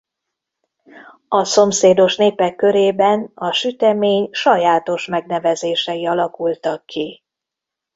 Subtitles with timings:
[1.27, 7.23] A szomszédos népek körében a sütemény sajátos megnevezései alakultak ki.